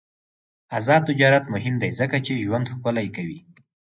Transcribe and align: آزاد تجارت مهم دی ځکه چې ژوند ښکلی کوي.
آزاد 0.77 1.01
تجارت 1.09 1.43
مهم 1.53 1.75
دی 1.81 1.89
ځکه 1.99 2.17
چې 2.25 2.41
ژوند 2.43 2.71
ښکلی 2.73 3.07
کوي. 3.15 3.39